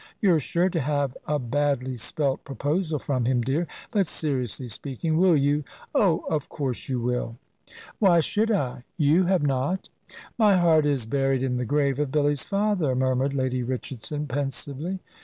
[0.19, 3.67] You're sure to have a badly spelt proposal from him, dear.
[3.91, 7.37] But seriously speaking, will you, oh, of course you will."
[7.99, 8.83] "Why should I?
[8.97, 9.89] you have not."
[10.39, 15.01] "My heart is buried in the grave of Billy's father," murmured Lady Richardson, pensively.